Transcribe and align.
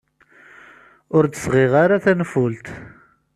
Ur 1.15 1.23
d-sɣiɣ 1.27 1.73
ara 1.83 2.03
tanfult. 2.03 2.67